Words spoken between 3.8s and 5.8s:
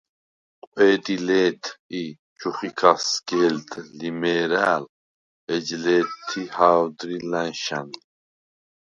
ლიმე̄რა̄̈ლ ეჯ